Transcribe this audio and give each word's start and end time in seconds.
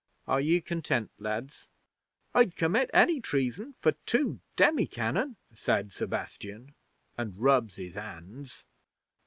Are 0.27 0.41
ye 0.41 0.61
content, 0.61 1.11
lads?" 1.19 1.69
'"I'd 2.33 2.55
commit 2.55 2.89
any 2.91 3.21
treason 3.21 3.75
for 3.81 3.91
two 4.07 4.39
demi 4.55 4.87
cannon," 4.87 5.35
said 5.53 5.91
Sebastian, 5.91 6.73
and 7.19 7.37
rubs 7.37 7.75
his 7.75 7.93
hands. 7.93 8.65